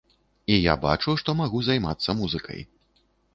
[0.53, 2.65] І я бачу, што магу займацца музыкай.